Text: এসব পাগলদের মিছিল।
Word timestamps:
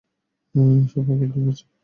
এসব 0.79 1.03
পাগলদের 1.07 1.41
মিছিল। 1.45 1.67